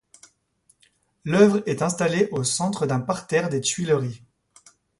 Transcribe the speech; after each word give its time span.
L'œuvre 1.25 1.61
est 1.67 1.83
installée 1.83 2.27
au 2.31 2.43
centre 2.43 2.87
d'un 2.87 3.01
parterre 3.01 3.49
des 3.49 3.61
Tuileries. 3.61 4.23